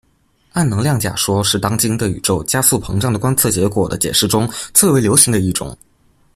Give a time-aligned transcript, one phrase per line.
[0.53, 5.77] 暗能量假说是当今对宇宙加速膨胀的观测结果的解释中最为流行的一种。